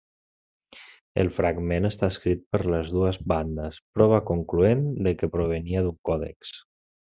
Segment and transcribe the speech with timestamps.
[1.23, 4.85] El fragment està escrit per les dues bandes, prova concloent
[5.23, 6.57] que provenia d'un còdex.